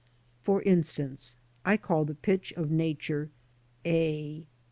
[0.17, 3.29] *\ For instance, I call the pitch of Nature"
[3.85, 4.47] A."